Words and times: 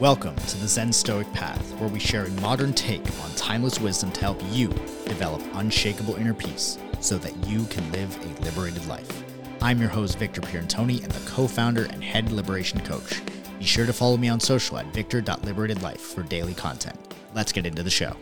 Welcome 0.00 0.36
to 0.36 0.58
the 0.58 0.68
Zen 0.68 0.92
Stoic 0.92 1.32
Path, 1.32 1.72
where 1.80 1.88
we 1.88 1.98
share 1.98 2.26
a 2.26 2.30
modern 2.42 2.74
take 2.74 3.06
on 3.22 3.34
timeless 3.34 3.80
wisdom 3.80 4.12
to 4.12 4.20
help 4.20 4.38
you 4.50 4.68
develop 5.06 5.40
unshakable 5.54 6.16
inner 6.16 6.34
peace 6.34 6.76
so 7.00 7.16
that 7.16 7.34
you 7.46 7.64
can 7.64 7.90
live 7.92 8.14
a 8.22 8.44
liberated 8.44 8.86
life. 8.88 9.24
I'm 9.62 9.80
your 9.80 9.88
host, 9.88 10.18
Victor 10.18 10.42
Pierantoni, 10.42 11.02
and 11.02 11.10
the 11.10 11.30
co 11.30 11.48
founder 11.48 11.86
and 11.86 12.04
head 12.04 12.30
liberation 12.30 12.78
coach. 12.80 13.22
Be 13.58 13.64
sure 13.64 13.86
to 13.86 13.92
follow 13.94 14.18
me 14.18 14.28
on 14.28 14.38
social 14.38 14.76
at 14.76 14.84
victor.liberatedlife 14.92 15.96
for 15.96 16.22
daily 16.24 16.52
content. 16.52 16.98
Let's 17.34 17.52
get 17.52 17.64
into 17.64 17.82
the 17.82 17.88
show. 17.88 18.14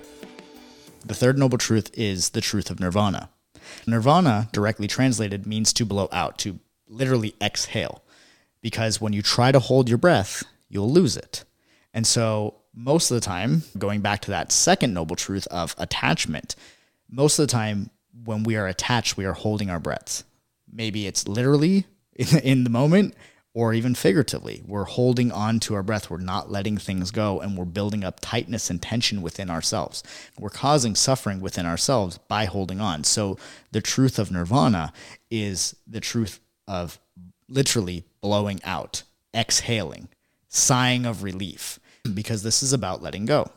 The 1.04 1.14
third 1.14 1.36
noble 1.38 1.58
truth 1.58 1.90
is 1.92 2.30
the 2.30 2.40
truth 2.40 2.70
of 2.70 2.78
nirvana. 2.78 3.30
Nirvana, 3.84 4.48
directly 4.52 4.86
translated, 4.86 5.44
means 5.44 5.72
to 5.72 5.84
blow 5.84 6.08
out, 6.12 6.38
to 6.38 6.60
literally 6.86 7.34
exhale. 7.42 8.04
Because 8.62 9.00
when 9.00 9.12
you 9.12 9.22
try 9.22 9.50
to 9.50 9.58
hold 9.58 9.88
your 9.88 9.98
breath, 9.98 10.44
you'll 10.68 10.92
lose 10.92 11.16
it. 11.16 11.42
And 11.94 12.06
so, 12.06 12.56
most 12.74 13.10
of 13.10 13.14
the 13.14 13.20
time, 13.20 13.62
going 13.78 14.00
back 14.00 14.20
to 14.22 14.32
that 14.32 14.50
second 14.50 14.92
noble 14.92 15.14
truth 15.14 15.46
of 15.46 15.76
attachment, 15.78 16.56
most 17.08 17.38
of 17.38 17.46
the 17.46 17.52
time 17.52 17.90
when 18.24 18.42
we 18.42 18.56
are 18.56 18.66
attached, 18.66 19.16
we 19.16 19.24
are 19.24 19.32
holding 19.32 19.70
our 19.70 19.78
breaths. 19.78 20.24
Maybe 20.70 21.06
it's 21.06 21.28
literally 21.28 21.86
in 22.42 22.64
the 22.64 22.70
moment 22.70 23.14
or 23.54 23.72
even 23.72 23.94
figuratively. 23.94 24.60
We're 24.66 24.84
holding 24.84 25.30
on 25.30 25.60
to 25.60 25.74
our 25.74 25.84
breath. 25.84 26.10
We're 26.10 26.18
not 26.18 26.50
letting 26.50 26.76
things 26.76 27.12
go 27.12 27.40
and 27.40 27.56
we're 27.56 27.64
building 27.64 28.02
up 28.02 28.18
tightness 28.20 28.68
and 28.68 28.82
tension 28.82 29.22
within 29.22 29.48
ourselves. 29.48 30.02
We're 30.36 30.50
causing 30.50 30.96
suffering 30.96 31.40
within 31.40 31.64
ourselves 31.64 32.18
by 32.18 32.46
holding 32.46 32.80
on. 32.80 33.04
So, 33.04 33.38
the 33.70 33.80
truth 33.80 34.18
of 34.18 34.32
nirvana 34.32 34.92
is 35.30 35.76
the 35.86 36.00
truth 36.00 36.40
of 36.66 36.98
literally 37.48 38.04
blowing 38.20 38.60
out, 38.64 39.04
exhaling, 39.32 40.08
sighing 40.48 41.06
of 41.06 41.22
relief 41.22 41.78
because 42.12 42.42
this 42.42 42.62
is 42.62 42.72
about 42.72 43.02
letting 43.02 43.24
go. 43.24 43.50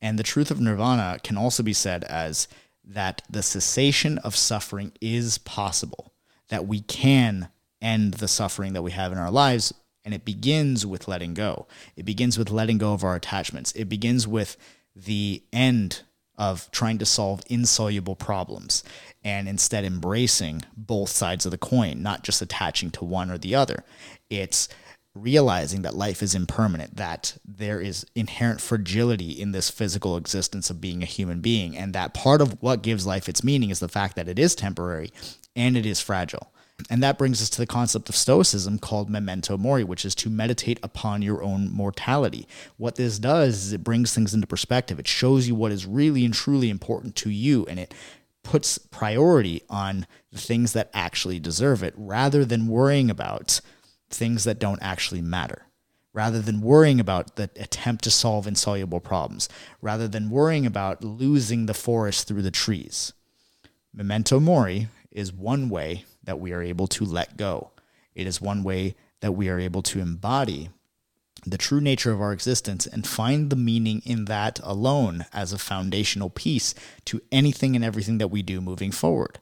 And 0.00 0.18
the 0.18 0.24
truth 0.24 0.50
of 0.50 0.60
nirvana 0.60 1.18
can 1.22 1.36
also 1.36 1.62
be 1.62 1.72
said 1.72 2.04
as 2.04 2.48
that 2.84 3.22
the 3.30 3.42
cessation 3.42 4.18
of 4.18 4.36
suffering 4.36 4.92
is 5.00 5.38
possible, 5.38 6.12
that 6.48 6.66
we 6.66 6.80
can 6.80 7.48
end 7.80 8.14
the 8.14 8.28
suffering 8.28 8.74
that 8.74 8.82
we 8.82 8.90
have 8.92 9.12
in 9.12 9.18
our 9.18 9.30
lives. 9.30 9.72
And 10.04 10.14
it 10.14 10.24
begins 10.24 10.86
with 10.86 11.08
letting 11.08 11.34
go. 11.34 11.66
It 11.96 12.04
begins 12.04 12.38
with 12.38 12.50
letting 12.50 12.78
go 12.78 12.92
of 12.92 13.02
our 13.02 13.16
attachments. 13.16 13.72
It 13.72 13.88
begins 13.88 14.28
with 14.28 14.56
the 14.94 15.42
end 15.52 16.02
of 16.38 16.70
trying 16.70 16.98
to 16.98 17.06
solve 17.06 17.42
insoluble 17.48 18.14
problems 18.14 18.84
and 19.24 19.48
instead 19.48 19.84
embracing 19.84 20.62
both 20.76 21.08
sides 21.08 21.44
of 21.44 21.50
the 21.50 21.58
coin, 21.58 22.02
not 22.02 22.22
just 22.22 22.40
attaching 22.40 22.90
to 22.92 23.04
one 23.04 23.30
or 23.30 23.38
the 23.38 23.54
other. 23.54 23.82
It's 24.30 24.68
realizing 25.16 25.82
that 25.82 25.94
life 25.94 26.22
is 26.22 26.34
impermanent, 26.34 26.96
that 26.96 27.36
there 27.44 27.80
is 27.80 28.06
inherent 28.14 28.60
fragility 28.60 29.30
in 29.30 29.52
this 29.52 29.70
physical 29.70 30.16
existence 30.16 30.70
of 30.70 30.80
being 30.80 31.02
a 31.02 31.06
human 31.06 31.40
being, 31.40 31.76
and 31.76 31.92
that 31.94 32.14
part 32.14 32.40
of 32.40 32.62
what 32.62 32.82
gives 32.82 33.06
life 33.06 33.28
its 33.28 33.42
meaning 33.42 33.70
is 33.70 33.80
the 33.80 33.88
fact 33.88 34.16
that 34.16 34.28
it 34.28 34.38
is 34.38 34.54
temporary 34.54 35.10
and 35.54 35.76
it 35.76 35.86
is 35.86 36.00
fragile. 36.00 36.52
And 36.90 37.02
that 37.02 37.16
brings 37.16 37.40
us 37.40 37.48
to 37.50 37.58
the 37.58 37.66
concept 37.66 38.08
of 38.08 38.16
Stoicism 38.16 38.78
called 38.78 39.08
memento 39.08 39.56
mori, 39.56 39.82
which 39.82 40.04
is 40.04 40.14
to 40.16 40.28
meditate 40.28 40.78
upon 40.82 41.22
your 41.22 41.42
own 41.42 41.72
mortality. 41.72 42.46
What 42.76 42.96
this 42.96 43.18
does 43.18 43.66
is 43.66 43.72
it 43.72 43.82
brings 43.82 44.14
things 44.14 44.34
into 44.34 44.46
perspective. 44.46 44.98
It 44.98 45.08
shows 45.08 45.48
you 45.48 45.54
what 45.54 45.72
is 45.72 45.86
really 45.86 46.24
and 46.24 46.34
truly 46.34 46.68
important 46.68 47.16
to 47.16 47.30
you, 47.30 47.64
and 47.66 47.80
it 47.80 47.94
puts 48.42 48.78
priority 48.78 49.62
on 49.68 50.06
the 50.30 50.38
things 50.38 50.72
that 50.72 50.90
actually 50.94 51.40
deserve 51.40 51.82
it 51.82 51.94
rather 51.96 52.44
than 52.44 52.68
worrying 52.68 53.10
about 53.10 53.60
things 54.10 54.44
that 54.44 54.58
don't 54.58 54.82
actually 54.82 55.22
matter. 55.22 55.62
Rather 56.12 56.40
than 56.40 56.62
worrying 56.62 56.98
about 56.98 57.36
the 57.36 57.50
attempt 57.56 58.02
to 58.04 58.10
solve 58.10 58.46
insoluble 58.46 59.00
problems, 59.00 59.48
rather 59.82 60.08
than 60.08 60.30
worrying 60.30 60.64
about 60.64 61.04
losing 61.04 61.66
the 61.66 61.74
forest 61.74 62.26
through 62.26 62.42
the 62.42 62.50
trees. 62.50 63.12
Memento 63.92 64.40
mori 64.40 64.88
is 65.10 65.32
one 65.32 65.68
way 65.68 66.04
that 66.24 66.40
we 66.40 66.52
are 66.52 66.62
able 66.62 66.86
to 66.86 67.04
let 67.04 67.36
go. 67.36 67.70
It 68.14 68.26
is 68.26 68.40
one 68.40 68.62
way 68.62 68.96
that 69.20 69.32
we 69.32 69.48
are 69.48 69.58
able 69.58 69.82
to 69.82 70.00
embody 70.00 70.70
the 71.46 71.58
true 71.58 71.80
nature 71.80 72.12
of 72.12 72.20
our 72.20 72.32
existence 72.32 72.86
and 72.86 73.06
find 73.06 73.50
the 73.50 73.56
meaning 73.56 74.02
in 74.04 74.24
that 74.24 74.58
alone 74.62 75.26
as 75.32 75.52
a 75.52 75.58
foundational 75.58 76.28
piece 76.28 76.74
to 77.04 77.22
anything 77.30 77.76
and 77.76 77.84
everything 77.84 78.18
that 78.18 78.28
we 78.28 78.42
do 78.42 78.60
moving 78.60 78.90
forward. 78.90 79.38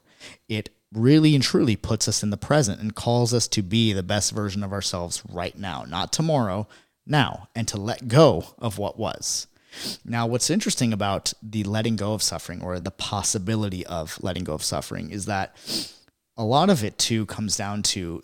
It 0.48 0.70
really 0.94 1.34
and 1.34 1.42
truly 1.42 1.76
puts 1.76 2.08
us 2.08 2.22
in 2.22 2.30
the 2.30 2.36
present 2.36 2.80
and 2.80 2.94
calls 2.94 3.34
us 3.34 3.48
to 3.48 3.62
be 3.62 3.92
the 3.92 4.02
best 4.02 4.32
version 4.32 4.62
of 4.62 4.72
ourselves 4.72 5.22
right 5.28 5.58
now, 5.58 5.84
not 5.88 6.12
tomorrow, 6.12 6.66
now, 7.06 7.48
and 7.54 7.68
to 7.68 7.76
let 7.76 8.08
go 8.08 8.44
of 8.58 8.78
what 8.78 8.98
was. 8.98 9.46
Now, 10.04 10.26
what's 10.26 10.50
interesting 10.50 10.92
about 10.92 11.32
the 11.42 11.64
letting 11.64 11.96
go 11.96 12.14
of 12.14 12.22
suffering 12.22 12.62
or 12.62 12.78
the 12.78 12.92
possibility 12.92 13.84
of 13.86 14.22
letting 14.22 14.44
go 14.44 14.54
of 14.54 14.62
suffering 14.62 15.10
is 15.10 15.26
that 15.26 15.56
a 16.36 16.44
lot 16.44 16.70
of 16.70 16.84
it 16.84 16.96
too 16.98 17.26
comes 17.26 17.56
down 17.56 17.82
to 17.82 18.22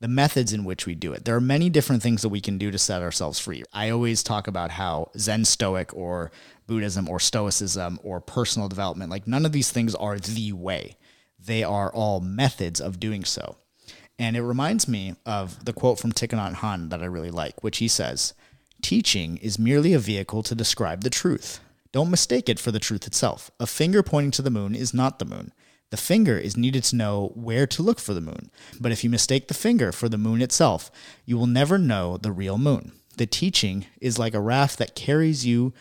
the 0.00 0.08
methods 0.08 0.52
in 0.52 0.64
which 0.64 0.84
we 0.84 0.94
do 0.94 1.12
it. 1.14 1.24
There 1.24 1.34
are 1.34 1.40
many 1.40 1.70
different 1.70 2.02
things 2.02 2.20
that 2.20 2.28
we 2.28 2.42
can 2.42 2.58
do 2.58 2.70
to 2.70 2.78
set 2.78 3.00
ourselves 3.00 3.38
free. 3.38 3.64
I 3.72 3.88
always 3.88 4.22
talk 4.22 4.46
about 4.46 4.72
how 4.72 5.10
Zen 5.16 5.46
Stoic 5.46 5.94
or 5.94 6.30
Buddhism 6.66 7.08
or 7.08 7.18
Stoicism 7.18 7.98
or 8.02 8.20
personal 8.20 8.68
development, 8.68 9.10
like 9.10 9.26
none 9.26 9.46
of 9.46 9.52
these 9.52 9.70
things 9.70 9.94
are 9.94 10.18
the 10.18 10.52
way 10.52 10.96
they 11.38 11.62
are 11.62 11.92
all 11.92 12.20
methods 12.20 12.80
of 12.80 13.00
doing 13.00 13.24
so. 13.24 13.56
And 14.18 14.36
it 14.36 14.42
reminds 14.42 14.88
me 14.88 15.14
of 15.26 15.64
the 15.64 15.72
quote 15.72 15.98
from 15.98 16.12
Thich 16.12 16.30
Nhat 16.30 16.56
Hanh 16.56 16.90
that 16.90 17.02
I 17.02 17.06
really 17.06 17.30
like, 17.30 17.62
which 17.62 17.78
he 17.78 17.88
says, 17.88 18.34
Teaching 18.82 19.36
is 19.38 19.58
merely 19.58 19.92
a 19.92 19.98
vehicle 19.98 20.42
to 20.44 20.54
describe 20.54 21.02
the 21.02 21.10
truth. 21.10 21.60
Don't 21.92 22.10
mistake 22.10 22.48
it 22.48 22.58
for 22.58 22.70
the 22.70 22.78
truth 22.78 23.06
itself. 23.06 23.50
A 23.60 23.66
finger 23.66 24.02
pointing 24.02 24.30
to 24.32 24.42
the 24.42 24.50
moon 24.50 24.74
is 24.74 24.94
not 24.94 25.18
the 25.18 25.24
moon. 25.24 25.52
The 25.90 25.96
finger 25.96 26.36
is 26.36 26.56
needed 26.56 26.84
to 26.84 26.96
know 26.96 27.32
where 27.34 27.66
to 27.68 27.82
look 27.82 28.00
for 28.00 28.12
the 28.12 28.20
moon. 28.20 28.50
But 28.80 28.92
if 28.92 29.04
you 29.04 29.10
mistake 29.10 29.48
the 29.48 29.54
finger 29.54 29.92
for 29.92 30.08
the 30.08 30.18
moon 30.18 30.42
itself, 30.42 30.90
you 31.24 31.38
will 31.38 31.46
never 31.46 31.78
know 31.78 32.16
the 32.16 32.32
real 32.32 32.58
moon. 32.58 32.92
The 33.16 33.26
teaching 33.26 33.86
is 34.00 34.18
like 34.18 34.34
a 34.34 34.40
raft 34.40 34.78
that 34.78 34.94
carries 34.94 35.46
you 35.46 35.72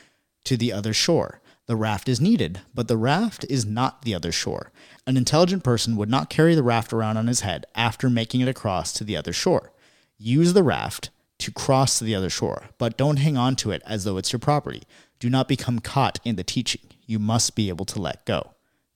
to 0.46 0.56
the 0.56 0.72
other 0.72 0.94
shore. 0.94 1.42
The 1.68 1.76
raft 1.76 2.08
is 2.08 2.22
needed, 2.22 2.62
but 2.74 2.88
the 2.88 2.98
raft 2.98 3.46
is 3.50 3.66
not 3.66 4.04
the 4.04 4.14
other 4.14 4.32
shore. 4.32 4.72
An 5.08 5.18
intelligent 5.18 5.64
person 5.64 5.96
would 5.96 6.10
not 6.10 6.30
carry 6.30 6.54
the 6.54 6.64
raft 6.64 6.94
around 6.94 7.18
on 7.18 7.28
his 7.28 7.42
head 7.42 7.66
after 7.74 8.10
making 8.10 8.42
it 8.42 8.48
across 8.48 8.94
to 8.94 9.04
the 9.04 9.18
other 9.18 9.34
shore. 9.34 9.72
Use 10.18 10.54
the 10.54 10.64
raft 10.64 11.10
to 11.40 11.52
cross 11.52 11.98
to 11.98 12.04
the 12.04 12.16
other 12.16 12.30
shore, 12.30 12.66
but 12.78 12.98
don't 12.98 13.18
hang 13.18 13.36
on 13.36 13.56
to 13.58 13.72
it 13.72 13.82
as 13.86 14.04
though 14.04 14.18
it's 14.18 14.32
your 14.32 14.40
property. 14.40 14.84
Do 15.20 15.30
not 15.30 15.48
become 15.48 15.80
caught 15.80 16.20
in 16.24 16.36
the 16.36 16.44
teaching. 16.44 16.82
You 17.06 17.20
must 17.20 17.56
be 17.56 17.70
able 17.70 17.86
to 17.86 18.02
let 18.02 18.26
go. 18.26 18.52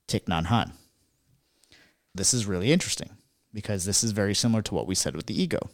Thich 0.06 0.24
Nhat 0.24 0.46
Hanh. 0.46 0.72
This 2.14 2.32
is 2.32 2.46
really 2.46 2.72
interesting 2.72 3.10
because 3.52 3.84
this 3.84 4.04
is 4.04 4.12
very 4.12 4.34
similar 4.34 4.62
to 4.62 4.74
what 4.74 4.86
we 4.86 4.94
said 4.94 5.16
with 5.16 5.26
the 5.26 5.40
ego. 5.40 5.70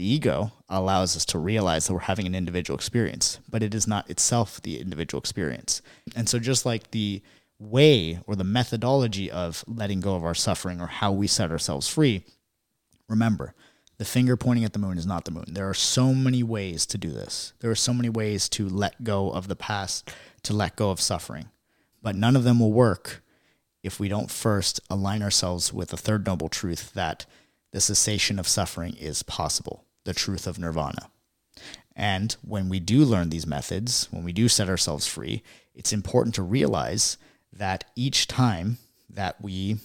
The 0.00 0.06
ego 0.06 0.52
allows 0.70 1.14
us 1.14 1.26
to 1.26 1.38
realize 1.38 1.86
that 1.86 1.92
we're 1.92 1.98
having 1.98 2.24
an 2.24 2.34
individual 2.34 2.74
experience, 2.74 3.38
but 3.50 3.62
it 3.62 3.74
is 3.74 3.86
not 3.86 4.08
itself 4.08 4.58
the 4.62 4.80
individual 4.80 5.20
experience. 5.20 5.82
And 6.16 6.26
so, 6.26 6.38
just 6.38 6.64
like 6.64 6.92
the 6.92 7.20
way 7.58 8.18
or 8.26 8.34
the 8.34 8.42
methodology 8.42 9.30
of 9.30 9.62
letting 9.66 10.00
go 10.00 10.14
of 10.14 10.24
our 10.24 10.34
suffering 10.34 10.80
or 10.80 10.86
how 10.86 11.12
we 11.12 11.26
set 11.26 11.50
ourselves 11.50 11.86
free, 11.86 12.24
remember, 13.10 13.52
the 13.98 14.06
finger 14.06 14.38
pointing 14.38 14.64
at 14.64 14.72
the 14.72 14.78
moon 14.78 14.96
is 14.96 15.04
not 15.04 15.26
the 15.26 15.32
moon. 15.32 15.44
There 15.48 15.68
are 15.68 15.74
so 15.74 16.14
many 16.14 16.42
ways 16.42 16.86
to 16.86 16.96
do 16.96 17.10
this. 17.10 17.52
There 17.60 17.70
are 17.70 17.74
so 17.74 17.92
many 17.92 18.08
ways 18.08 18.48
to 18.50 18.70
let 18.70 19.04
go 19.04 19.30
of 19.30 19.48
the 19.48 19.54
past, 19.56 20.10
to 20.44 20.54
let 20.54 20.76
go 20.76 20.90
of 20.90 20.98
suffering, 21.02 21.50
but 22.00 22.16
none 22.16 22.36
of 22.36 22.44
them 22.44 22.58
will 22.58 22.72
work 22.72 23.22
if 23.82 24.00
we 24.00 24.08
don't 24.08 24.30
first 24.30 24.80
align 24.88 25.22
ourselves 25.22 25.74
with 25.74 25.90
the 25.90 25.98
third 25.98 26.24
noble 26.24 26.48
truth 26.48 26.94
that 26.94 27.26
the 27.72 27.82
cessation 27.82 28.38
of 28.38 28.48
suffering 28.48 28.96
is 28.96 29.22
possible, 29.22 29.84
the 30.04 30.14
truth 30.14 30.46
of 30.46 30.58
nirvana. 30.58 31.10
And 31.94 32.34
when 32.42 32.68
we 32.68 32.80
do 32.80 33.04
learn 33.04 33.30
these 33.30 33.46
methods, 33.46 34.08
when 34.10 34.24
we 34.24 34.32
do 34.32 34.48
set 34.48 34.68
ourselves 34.68 35.06
free, 35.06 35.42
it's 35.74 35.92
important 35.92 36.34
to 36.36 36.42
realize 36.42 37.18
that 37.52 37.84
each 37.94 38.26
time 38.26 38.78
that 39.08 39.40
we 39.42 39.76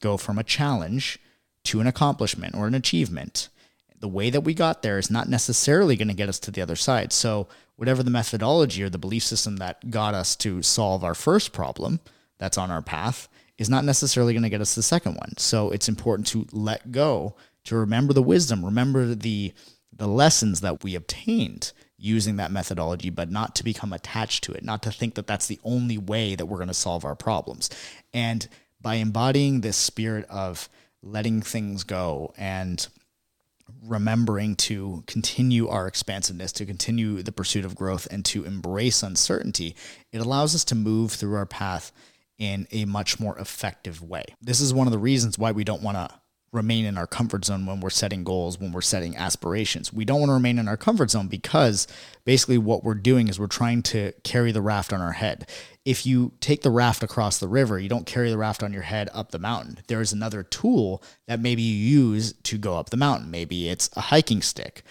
go 0.00 0.16
from 0.16 0.38
a 0.38 0.44
challenge 0.44 1.18
to 1.64 1.80
an 1.80 1.86
accomplishment 1.86 2.54
or 2.54 2.66
an 2.66 2.74
achievement, 2.74 3.48
the 3.98 4.08
way 4.08 4.30
that 4.30 4.42
we 4.42 4.52
got 4.54 4.82
there 4.82 4.98
is 4.98 5.10
not 5.10 5.28
necessarily 5.28 5.96
going 5.96 6.08
to 6.08 6.14
get 6.14 6.28
us 6.28 6.38
to 6.40 6.50
the 6.50 6.60
other 6.60 6.76
side. 6.76 7.12
So, 7.12 7.48
whatever 7.76 8.02
the 8.02 8.10
methodology 8.10 8.82
or 8.82 8.88
the 8.88 8.98
belief 8.98 9.24
system 9.24 9.56
that 9.56 9.90
got 9.90 10.14
us 10.14 10.36
to 10.36 10.62
solve 10.62 11.02
our 11.02 11.14
first 11.14 11.52
problem 11.52 12.00
that's 12.38 12.58
on 12.58 12.70
our 12.70 12.82
path 12.82 13.28
is 13.58 13.70
not 13.70 13.84
necessarily 13.84 14.32
going 14.32 14.42
to 14.42 14.48
get 14.48 14.60
us 14.60 14.74
the 14.74 14.82
second 14.82 15.14
one. 15.14 15.36
So 15.38 15.70
it's 15.70 15.88
important 15.88 16.26
to 16.28 16.46
let 16.52 16.92
go, 16.92 17.36
to 17.64 17.76
remember 17.76 18.12
the 18.12 18.22
wisdom, 18.22 18.64
remember 18.64 19.14
the 19.14 19.52
the 19.96 20.08
lessons 20.08 20.60
that 20.60 20.82
we 20.82 20.96
obtained 20.96 21.72
using 21.96 22.36
that 22.36 22.50
methodology, 22.50 23.10
but 23.10 23.30
not 23.30 23.54
to 23.54 23.64
become 23.64 23.92
attached 23.92 24.42
to 24.44 24.52
it, 24.52 24.64
not 24.64 24.82
to 24.82 24.90
think 24.90 25.14
that 25.14 25.26
that's 25.26 25.46
the 25.46 25.60
only 25.62 25.96
way 25.96 26.34
that 26.34 26.46
we're 26.46 26.58
going 26.58 26.68
to 26.68 26.74
solve 26.74 27.04
our 27.04 27.14
problems. 27.14 27.70
And 28.12 28.46
by 28.80 28.96
embodying 28.96 29.60
this 29.60 29.76
spirit 29.76 30.26
of 30.28 30.68
letting 31.02 31.42
things 31.42 31.84
go 31.84 32.34
and 32.36 32.86
remembering 33.82 34.56
to 34.56 35.02
continue 35.06 35.68
our 35.68 35.86
expansiveness, 35.86 36.52
to 36.52 36.66
continue 36.66 37.22
the 37.22 37.32
pursuit 37.32 37.64
of 37.64 37.74
growth, 37.74 38.06
and 38.10 38.24
to 38.26 38.44
embrace 38.44 39.02
uncertainty, 39.02 39.74
it 40.12 40.20
allows 40.20 40.54
us 40.54 40.64
to 40.66 40.74
move 40.74 41.12
through 41.12 41.36
our 41.36 41.46
path 41.46 41.92
in 42.38 42.66
a 42.72 42.84
much 42.84 43.20
more 43.20 43.38
effective 43.38 44.02
way. 44.02 44.24
This 44.42 44.60
is 44.60 44.74
one 44.74 44.86
of 44.86 44.92
the 44.92 44.98
reasons 44.98 45.38
why 45.38 45.52
we 45.52 45.64
don't 45.64 45.82
want 45.82 45.96
to 45.96 46.10
remain 46.54 46.84
in 46.84 46.96
our 46.96 47.06
comfort 47.06 47.44
zone 47.44 47.66
when 47.66 47.80
we're 47.80 47.90
setting 47.90 48.24
goals, 48.24 48.58
when 48.58 48.72
we're 48.72 48.80
setting 48.80 49.16
aspirations. 49.16 49.92
We 49.92 50.04
don't 50.04 50.20
want 50.20 50.30
to 50.30 50.34
remain 50.34 50.58
in 50.58 50.68
our 50.68 50.76
comfort 50.76 51.10
zone 51.10 51.26
because 51.26 51.86
basically 52.24 52.58
what 52.58 52.84
we're 52.84 52.94
doing 52.94 53.28
is 53.28 53.38
we're 53.38 53.46
trying 53.46 53.82
to 53.82 54.12
carry 54.22 54.52
the 54.52 54.62
raft 54.62 54.92
on 54.92 55.00
our 55.00 55.12
head. 55.12 55.48
If 55.84 56.06
you 56.06 56.32
take 56.40 56.62
the 56.62 56.70
raft 56.70 57.02
across 57.02 57.38
the 57.38 57.48
river, 57.48 57.78
you 57.78 57.88
don't 57.88 58.06
carry 58.06 58.30
the 58.30 58.38
raft 58.38 58.62
on 58.62 58.72
your 58.72 58.82
head 58.82 59.10
up 59.12 59.32
the 59.32 59.38
mountain. 59.38 59.78
There 59.88 60.00
is 60.00 60.12
another 60.12 60.42
tool 60.42 61.02
that 61.26 61.40
maybe 61.40 61.62
you 61.62 61.74
use 61.74 62.32
to 62.44 62.56
go 62.56 62.78
up 62.78 62.90
the 62.90 62.96
mountain. 62.96 63.30
Maybe 63.30 63.68
it's 63.68 63.90
a 63.96 64.00
hiking 64.00 64.40
stick. 64.40 64.82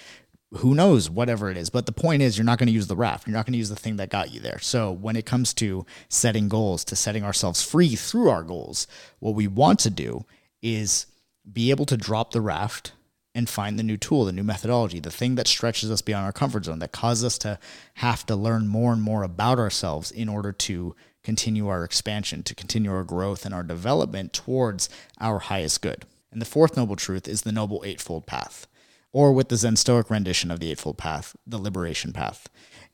Who 0.57 0.75
knows, 0.75 1.09
whatever 1.09 1.49
it 1.49 1.57
is. 1.57 1.71
But 1.71 1.87
the 1.87 1.91
point 1.91 2.21
is, 2.21 2.37
you're 2.37 2.45
not 2.45 2.59
going 2.59 2.67
to 2.67 2.73
use 2.73 2.85
the 2.85 2.95
raft. 2.95 3.25
You're 3.25 3.35
not 3.35 3.47
going 3.47 3.53
to 3.53 3.57
use 3.57 3.69
the 3.69 3.75
thing 3.75 3.95
that 3.95 4.11
got 4.11 4.31
you 4.31 4.39
there. 4.39 4.59
So, 4.59 4.91
when 4.91 5.15
it 5.15 5.25
comes 5.25 5.51
to 5.55 5.83
setting 6.09 6.47
goals, 6.47 6.85
to 6.85 6.95
setting 6.95 7.23
ourselves 7.23 7.63
free 7.63 7.95
through 7.95 8.29
our 8.29 8.43
goals, 8.43 8.85
what 9.17 9.33
we 9.33 9.47
want 9.47 9.79
to 9.79 9.89
do 9.89 10.25
is 10.61 11.07
be 11.51 11.69
able 11.69 11.85
to 11.85 11.97
drop 11.97 12.31
the 12.31 12.41
raft 12.41 12.93
and 13.35 13.49
find 13.49 13.79
the 13.79 13.83
new 13.83 13.97
tool, 13.97 14.25
the 14.25 14.31
new 14.31 14.43
methodology, 14.43 14.99
the 14.99 15.11
thing 15.11 15.35
that 15.35 15.47
stretches 15.47 15.89
us 15.89 16.01
beyond 16.01 16.25
our 16.25 16.31
comfort 16.31 16.65
zone, 16.65 16.79
that 16.79 16.91
causes 16.91 17.25
us 17.25 17.37
to 17.39 17.57
have 17.95 18.25
to 18.25 18.35
learn 18.35 18.67
more 18.67 18.93
and 18.93 19.01
more 19.01 19.23
about 19.23 19.57
ourselves 19.59 20.11
in 20.11 20.29
order 20.29 20.51
to 20.51 20.95
continue 21.23 21.67
our 21.67 21.83
expansion, 21.83 22.43
to 22.43 22.53
continue 22.53 22.93
our 22.93 23.03
growth 23.03 23.45
and 23.45 23.53
our 23.53 23.63
development 23.63 24.33
towards 24.33 24.89
our 25.19 25.39
highest 25.39 25.81
good. 25.81 26.05
And 26.31 26.41
the 26.41 26.45
fourth 26.45 26.77
noble 26.77 26.95
truth 26.95 27.27
is 27.27 27.41
the 27.41 27.51
noble 27.51 27.83
eightfold 27.85 28.25
path, 28.27 28.67
or 29.11 29.31
with 29.31 29.49
the 29.49 29.57
Zen 29.57 29.77
Stoic 29.77 30.09
rendition 30.09 30.51
of 30.51 30.59
the 30.59 30.71
eightfold 30.71 30.97
path, 30.97 31.35
the 31.47 31.57
liberation 31.57 32.11
path. 32.11 32.47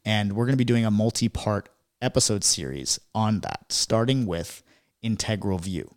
And 0.05 0.33
we're 0.33 0.45
going 0.45 0.53
to 0.53 0.57
be 0.57 0.65
doing 0.65 0.85
a 0.85 0.91
multi 0.91 1.29
part 1.29 1.69
episode 2.01 2.43
series 2.43 2.99
on 3.13 3.41
that, 3.41 3.65
starting 3.69 4.25
with 4.25 4.63
integral 5.01 5.57
view. 5.57 5.95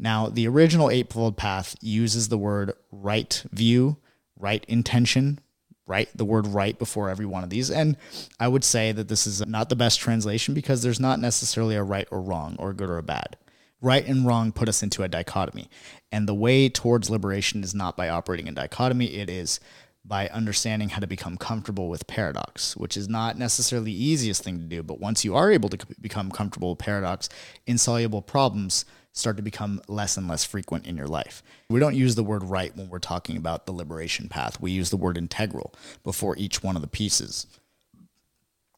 Now, 0.00 0.28
the 0.28 0.48
original 0.48 0.90
Eightfold 0.90 1.36
Path 1.36 1.76
uses 1.82 2.28
the 2.28 2.38
word 2.38 2.72
right 2.90 3.44
view, 3.52 3.98
right 4.34 4.64
intention, 4.66 5.40
right 5.86 6.08
the 6.14 6.24
word 6.24 6.46
right 6.46 6.78
before 6.78 7.10
every 7.10 7.26
one 7.26 7.44
of 7.44 7.50
these. 7.50 7.70
And 7.70 7.98
I 8.38 8.48
would 8.48 8.64
say 8.64 8.92
that 8.92 9.08
this 9.08 9.26
is 9.26 9.46
not 9.46 9.68
the 9.68 9.76
best 9.76 10.00
translation 10.00 10.54
because 10.54 10.82
there's 10.82 11.00
not 11.00 11.20
necessarily 11.20 11.76
a 11.76 11.82
right 11.82 12.08
or 12.10 12.22
wrong 12.22 12.56
or 12.58 12.72
good 12.72 12.88
or 12.88 13.02
bad. 13.02 13.36
Right 13.82 14.06
and 14.06 14.26
wrong 14.26 14.52
put 14.52 14.70
us 14.70 14.82
into 14.82 15.02
a 15.02 15.08
dichotomy. 15.08 15.68
And 16.10 16.26
the 16.26 16.34
way 16.34 16.70
towards 16.70 17.10
liberation 17.10 17.62
is 17.62 17.74
not 17.74 17.96
by 17.96 18.08
operating 18.08 18.46
in 18.46 18.54
dichotomy, 18.54 19.16
it 19.16 19.28
is 19.28 19.60
by 20.02 20.28
understanding 20.28 20.88
how 20.88 21.00
to 21.00 21.06
become 21.06 21.36
comfortable 21.36 21.90
with 21.90 22.06
paradox, 22.06 22.74
which 22.74 22.96
is 22.96 23.06
not 23.06 23.36
necessarily 23.36 23.92
the 23.92 24.04
easiest 24.04 24.42
thing 24.42 24.58
to 24.58 24.64
do. 24.64 24.82
But 24.82 24.98
once 24.98 25.26
you 25.26 25.36
are 25.36 25.52
able 25.52 25.68
to 25.68 25.78
become 26.00 26.30
comfortable 26.30 26.70
with 26.70 26.78
paradox, 26.78 27.28
insoluble 27.66 28.22
problems 28.22 28.86
start 29.12 29.36
to 29.36 29.42
become 29.42 29.80
less 29.88 30.16
and 30.16 30.28
less 30.28 30.44
frequent 30.44 30.86
in 30.86 30.96
your 30.96 31.08
life. 31.08 31.42
We 31.68 31.80
don't 31.80 31.96
use 31.96 32.14
the 32.14 32.22
word 32.22 32.44
right 32.44 32.74
when 32.76 32.88
we're 32.88 32.98
talking 32.98 33.36
about 33.36 33.66
the 33.66 33.72
liberation 33.72 34.28
path. 34.28 34.60
We 34.60 34.70
use 34.70 34.90
the 34.90 34.96
word 34.96 35.18
integral 35.18 35.74
before 36.04 36.36
each 36.36 36.62
one 36.62 36.76
of 36.76 36.82
the 36.82 36.88
pieces. 36.88 37.46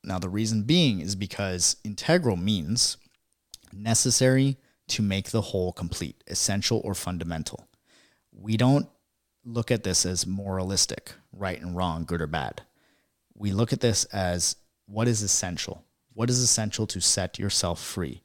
Now, 0.05 0.19
the 0.19 0.29
reason 0.29 0.62
being 0.62 1.00
is 1.00 1.14
because 1.14 1.76
integral 1.84 2.37
means 2.37 2.96
necessary 3.73 4.56
to 4.88 5.02
make 5.02 5.31
the 5.31 5.40
whole 5.40 5.73
complete, 5.73 6.23
essential 6.26 6.81
or 6.84 6.94
fundamental. 6.94 7.69
We 8.32 8.56
don't 8.56 8.88
look 9.44 9.70
at 9.70 9.84
this 9.84 10.05
as 10.05 10.26
moralistic, 10.26 11.12
right 11.32 11.61
and 11.61 11.76
wrong, 11.76 12.05
good 12.05 12.20
or 12.20 12.26
bad. 12.26 12.62
We 13.34 13.52
look 13.52 13.73
at 13.73 13.81
this 13.81 14.05
as 14.06 14.56
what 14.87 15.08
is 15.08 15.23
essential. 15.23 15.84
What 16.14 16.31
is 16.31 16.40
essential 16.40 16.87
to 16.88 17.00
set 17.00 17.38
yourself 17.38 17.82
free? 17.82 18.23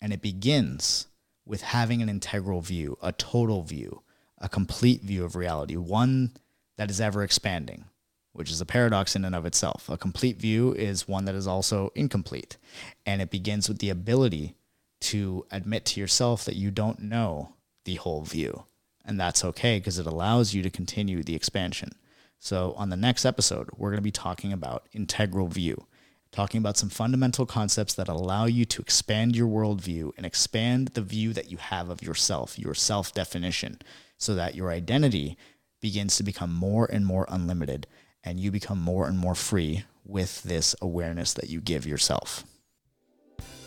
And 0.00 0.12
it 0.12 0.20
begins 0.20 1.06
with 1.44 1.62
having 1.62 2.02
an 2.02 2.08
integral 2.08 2.60
view, 2.60 2.96
a 3.02 3.12
total 3.12 3.62
view, 3.62 4.02
a 4.38 4.48
complete 4.48 5.02
view 5.02 5.24
of 5.24 5.36
reality, 5.36 5.76
one 5.76 6.32
that 6.76 6.90
is 6.90 7.00
ever 7.00 7.22
expanding, 7.22 7.84
which 8.32 8.50
is 8.50 8.60
a 8.60 8.66
paradox 8.66 9.14
in 9.14 9.24
and 9.24 9.34
of 9.34 9.46
itself. 9.46 9.88
A 9.88 9.96
complete 9.96 10.38
view 10.38 10.72
is 10.72 11.08
one 11.08 11.24
that 11.26 11.34
is 11.34 11.46
also 11.46 11.90
incomplete. 11.94 12.56
And 13.04 13.20
it 13.20 13.30
begins 13.30 13.68
with 13.68 13.78
the 13.78 13.90
ability 13.90 14.56
to 15.02 15.44
admit 15.50 15.84
to 15.86 16.00
yourself 16.00 16.44
that 16.44 16.56
you 16.56 16.70
don't 16.70 17.00
know 17.00 17.54
the 17.84 17.96
whole 17.96 18.22
view. 18.22 18.64
And 19.04 19.18
that's 19.18 19.44
okay 19.44 19.78
because 19.78 19.98
it 19.98 20.06
allows 20.06 20.54
you 20.54 20.62
to 20.62 20.70
continue 20.70 21.22
the 21.22 21.34
expansion. 21.34 21.90
So, 22.38 22.74
on 22.76 22.88
the 22.88 22.96
next 22.96 23.24
episode, 23.24 23.68
we're 23.76 23.90
going 23.90 23.98
to 23.98 24.02
be 24.02 24.10
talking 24.10 24.52
about 24.52 24.88
integral 24.92 25.46
view 25.46 25.86
talking 26.32 26.58
about 26.58 26.78
some 26.78 26.88
fundamental 26.88 27.46
concepts 27.46 27.94
that 27.94 28.08
allow 28.08 28.46
you 28.46 28.64
to 28.64 28.82
expand 28.82 29.36
your 29.36 29.46
worldview 29.46 30.10
and 30.16 30.26
expand 30.26 30.88
the 30.88 31.02
view 31.02 31.32
that 31.34 31.50
you 31.50 31.58
have 31.58 31.90
of 31.90 32.02
yourself, 32.02 32.58
your 32.58 32.74
self 32.74 33.12
definition, 33.12 33.78
so 34.18 34.34
that 34.34 34.54
your 34.54 34.70
identity 34.70 35.36
begins 35.80 36.16
to 36.16 36.22
become 36.22 36.52
more 36.52 36.88
and 36.90 37.06
more 37.06 37.26
unlimited 37.28 37.86
and 38.24 38.40
you 38.40 38.50
become 38.50 38.80
more 38.80 39.06
and 39.06 39.18
more 39.18 39.34
free 39.34 39.84
with 40.04 40.42
this 40.42 40.74
awareness 40.80 41.34
that 41.34 41.50
you 41.50 41.60
give 41.60 41.86
yourself. 41.86 42.44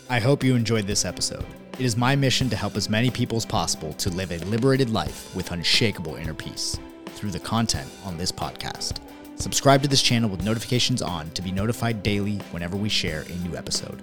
I 0.08 0.20
hope 0.20 0.44
you 0.44 0.54
enjoyed 0.54 0.86
this 0.86 1.04
episode. 1.04 1.44
It 1.78 1.84
is 1.84 1.96
my 1.96 2.16
mission 2.16 2.48
to 2.50 2.56
help 2.56 2.76
as 2.76 2.88
many 2.88 3.10
people 3.10 3.36
as 3.36 3.44
possible 3.44 3.92
to 3.94 4.10
live 4.10 4.32
a 4.32 4.38
liberated 4.46 4.88
life 4.88 5.34
with 5.34 5.50
unshakable 5.50 6.14
inner 6.14 6.34
peace 6.34 6.78
through 7.06 7.32
the 7.32 7.40
content 7.40 7.90
on 8.04 8.16
this 8.16 8.32
podcast. 8.32 9.00
Subscribe 9.38 9.82
to 9.82 9.88
this 9.88 10.02
channel 10.02 10.30
with 10.30 10.42
notifications 10.42 11.02
on 11.02 11.30
to 11.30 11.42
be 11.42 11.52
notified 11.52 12.02
daily 12.02 12.36
whenever 12.50 12.76
we 12.76 12.88
share 12.88 13.22
a 13.22 13.34
new 13.46 13.56
episode. 13.56 13.94